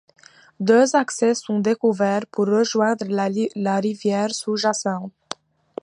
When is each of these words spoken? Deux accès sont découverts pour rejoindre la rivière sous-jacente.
Deux 0.59 0.95
accès 0.95 1.35
sont 1.35 1.59
découverts 1.59 2.25
pour 2.31 2.47
rejoindre 2.47 3.05
la 3.55 3.75
rivière 3.79 4.33
sous-jacente. 4.33 5.13